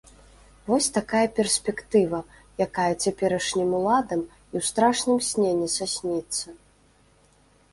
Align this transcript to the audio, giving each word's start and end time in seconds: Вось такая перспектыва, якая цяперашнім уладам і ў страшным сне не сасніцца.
Вось 0.69 0.85
такая 0.97 1.25
перспектыва, 1.39 2.21
якая 2.65 2.87
цяперашнім 3.03 3.69
уладам 3.81 4.25
і 4.31 4.53
ў 4.61 4.71
страшным 4.71 5.17
сне 5.29 5.51
не 5.61 5.69
сасніцца. 5.77 6.45